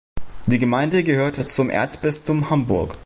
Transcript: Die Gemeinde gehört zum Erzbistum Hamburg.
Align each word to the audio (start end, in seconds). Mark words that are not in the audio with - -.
Die 0.47 0.57
Gemeinde 0.57 1.03
gehört 1.03 1.35
zum 1.47 1.69
Erzbistum 1.69 2.49
Hamburg. 2.49 2.97